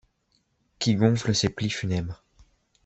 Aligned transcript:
Qui 0.79 0.95
gonfle 0.95 1.35
ses 1.35 1.49
plis 1.49 1.69
funèbres 1.69 2.23